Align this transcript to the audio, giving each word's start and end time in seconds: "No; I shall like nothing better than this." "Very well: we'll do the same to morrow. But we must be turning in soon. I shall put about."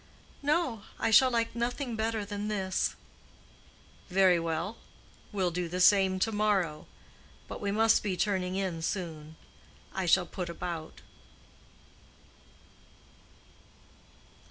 "No; 0.41 0.81
I 0.97 1.11
shall 1.11 1.29
like 1.29 1.55
nothing 1.55 1.95
better 1.95 2.25
than 2.25 2.47
this." 2.47 2.95
"Very 4.09 4.39
well: 4.39 4.77
we'll 5.31 5.51
do 5.51 5.69
the 5.69 5.79
same 5.79 6.17
to 6.21 6.31
morrow. 6.31 6.87
But 7.47 7.61
we 7.61 7.69
must 7.71 8.01
be 8.01 8.17
turning 8.17 8.55
in 8.55 8.81
soon. 8.81 9.35
I 9.93 10.07
shall 10.07 10.25
put 10.25 10.49
about." 10.49 11.01